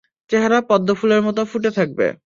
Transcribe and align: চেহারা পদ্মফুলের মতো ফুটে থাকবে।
চেহারা 0.29 0.59
পদ্মফুলের 0.69 1.21
মতো 1.21 1.41
ফুটে 1.45 1.71
থাকবে। 1.71 2.07